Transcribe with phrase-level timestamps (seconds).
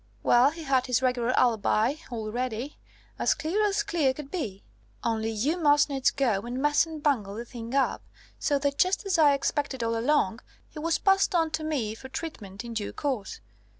[0.23, 2.79] Well, he had his regular alibi all ready,
[3.19, 4.63] as clear as clear could be;
[5.03, 8.01] only you must needs go and mess and bungle the thing up,
[8.39, 12.09] so that, just as I expected all along, he was passed on to me for
[12.09, 13.41] treatment in due course.